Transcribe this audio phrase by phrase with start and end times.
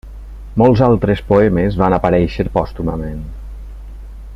[0.61, 3.23] Molts altres poemes van aparèixer pòstumament.